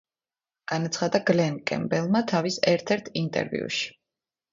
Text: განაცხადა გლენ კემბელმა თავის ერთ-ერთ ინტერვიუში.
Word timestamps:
განაცხადა 0.69 1.19
გლენ 1.29 1.59
კემბელმა 1.71 2.21
თავის 2.31 2.57
ერთ-ერთ 2.73 3.13
ინტერვიუში. 3.25 3.93